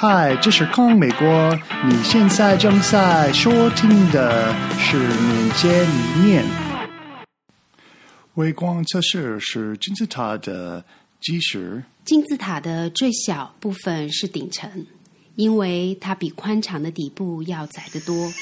[0.00, 1.26] 嗨，这是康美国，
[1.84, 6.44] 你现在正在收听的是敏捷理念。
[8.34, 10.84] 微光测试是金字塔的
[11.20, 14.86] 基石，金字塔的最小部分是顶层，
[15.34, 18.32] 因为它比宽敞的底部要窄得多，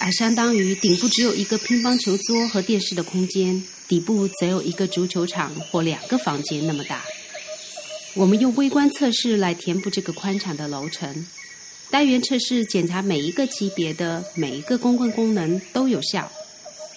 [0.00, 7.00] 而相当于顶部只有一个乒乓球桌和电视的空间，底部则有一个足球场或两个房间那么大。
[8.14, 11.26] 我们用微观测试来填补这个宽敞的楼层。
[11.90, 16.30] 单元测试检查每一个级别的每一个公共功能都有效，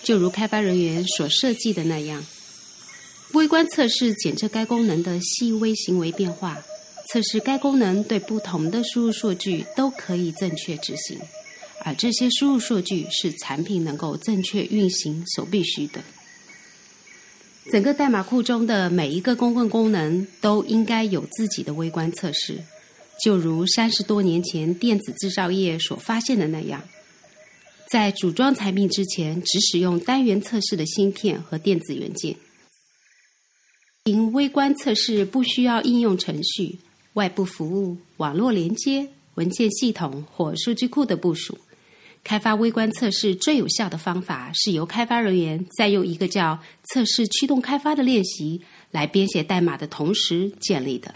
[0.04, 2.26] 就如开发人员所设计的那样。
[3.32, 6.62] 微观测试检测该功能的细微行为变化，
[7.08, 11.18] 测试该功能对不同的输入数据都可以正确执行，
[11.80, 16.02] 而这些输入数据是产品能够正确运行所必须的。
[17.72, 22.60] 整个代码库中的每一个公共功能都应该有自己的微观测试，
[23.24, 26.84] 就如三十多年前电子制造业所发现的那样，
[27.90, 32.36] 在组装产品之前，只使用单元测试的芯片和电子元件。
[34.04, 36.78] 因微观测试不需要应用程序、
[37.14, 41.58] 外部服务、网络连接、文件系统或数据库的部署。
[42.26, 46.60] 开发微观测试最有效的方法是由开发人员在用一个叫
[46.92, 48.60] “测试驱动开发”的练习
[48.90, 51.14] 来编写代码的同时建立的。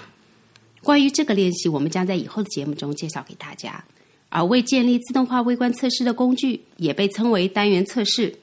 [0.83, 3.83] 关于这个练习，我们将在以后的节目中介绍给大家。
[4.29, 8.37] 而为建立自动化微观测试的工具，也被称为单元测试，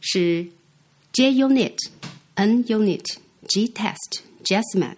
[0.00, 0.46] 是
[1.12, 1.76] JUnit、
[2.34, 3.04] NUnit、
[3.46, 4.96] GTest、Jasmine、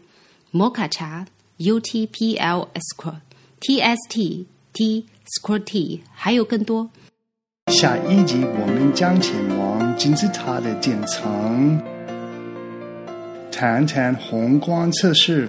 [0.53, 1.27] 摩卡茶、
[1.59, 3.17] UTPL、Escrow、
[3.61, 4.45] TST、
[4.77, 5.07] T。
[5.41, 6.91] Squirty，还有更多。
[7.73, 11.81] 下一集我们将前往金字塔的顶层，
[13.51, 15.49] 谈谈宏观测试。